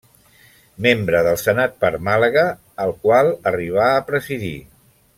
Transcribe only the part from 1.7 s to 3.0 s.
per Màlaga, el